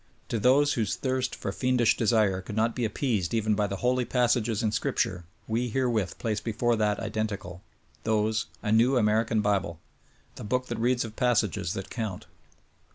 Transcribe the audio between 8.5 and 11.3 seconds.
a new American bible: The book that reads of